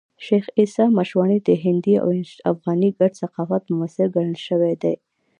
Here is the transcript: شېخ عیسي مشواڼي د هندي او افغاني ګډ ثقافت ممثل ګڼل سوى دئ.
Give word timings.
شېخ 0.25 0.45
عیسي 0.57 0.85
مشواڼي 0.97 1.37
د 1.43 1.49
هندي 1.63 1.95
او 2.03 2.09
افغاني 2.51 2.89
ګډ 2.99 3.11
ثقافت 3.21 3.63
ممثل 3.71 4.07
ګڼل 4.15 4.37
سوى 4.47 4.73
دئ. 4.83 4.95